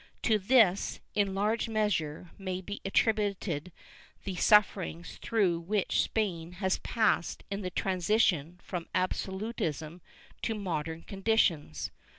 [0.23, 3.71] To this, in large measure, may be attributed
[4.23, 10.01] the sufferings through which Spain has passed in the transition from absolutism
[10.41, 11.91] to modern conditions.